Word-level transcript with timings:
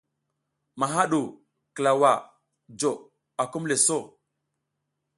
Maha 0.79 1.01
ɗu 1.11 1.21
klawa 1.75 2.11
jo 2.79 2.91
akumle 3.41 3.75
so. 3.85 3.97